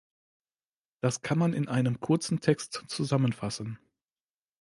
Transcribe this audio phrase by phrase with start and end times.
[1.03, 3.77] Das kann man in einem kurzen Text zusammenfassen.